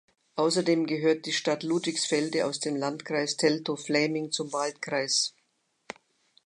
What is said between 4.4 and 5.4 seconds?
Wahlkreis.